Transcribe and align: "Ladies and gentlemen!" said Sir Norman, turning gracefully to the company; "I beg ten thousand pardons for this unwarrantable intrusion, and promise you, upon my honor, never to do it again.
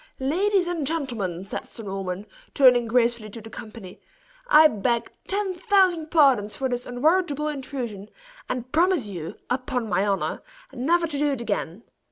"Ladies 0.19 0.65
and 0.67 0.87
gentlemen!" 0.87 1.45
said 1.45 1.65
Sir 1.65 1.83
Norman, 1.83 2.25
turning 2.55 2.87
gracefully 2.87 3.29
to 3.29 3.39
the 3.39 3.51
company; 3.51 4.01
"I 4.47 4.67
beg 4.67 5.11
ten 5.27 5.53
thousand 5.53 6.09
pardons 6.09 6.55
for 6.55 6.67
this 6.67 6.87
unwarrantable 6.87 7.49
intrusion, 7.49 8.09
and 8.49 8.71
promise 8.71 9.05
you, 9.05 9.35
upon 9.47 9.87
my 9.87 10.03
honor, 10.07 10.41
never 10.73 11.05
to 11.05 11.19
do 11.19 11.31
it 11.33 11.41
again. 11.41 11.83